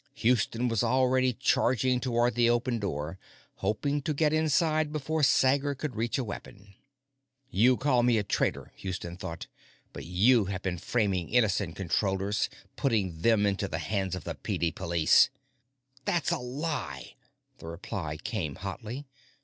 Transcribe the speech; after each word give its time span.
Houston 0.15 0.67
was 0.67 0.81
already 0.83 1.31
charging 1.31 1.99
toward 1.99 2.33
the 2.33 2.49
open 2.49 2.79
door, 2.79 3.19
hoping 3.57 4.01
to 4.01 4.15
get 4.15 4.33
inside 4.33 4.91
before 4.91 5.21
Sager 5.21 5.75
could 5.75 5.95
reach 5.95 6.17
a 6.17 6.23
weapon. 6.23 6.73
You 7.51 7.77
call 7.77 8.01
me 8.01 8.17
a 8.17 8.23
traitor, 8.23 8.71
Houston 8.77 9.15
thought, 9.15 9.45
but 9.93 10.03
you 10.03 10.45
have 10.45 10.63
been 10.63 10.79
framing 10.79 11.29
innocent 11.29 11.75
Controllers, 11.75 12.49
putting 12.75 13.21
them 13.21 13.45
into 13.45 13.67
the 13.67 13.77
hands 13.77 14.15
of 14.15 14.23
the 14.23 14.33
PD 14.33 14.73
Police. 14.73 15.29
That's 16.03 16.31
a 16.31 16.39
lie! 16.39 17.13
the 17.59 17.67
reply 17.67 18.17
came 18.17 18.55
hotly. 18.55 19.05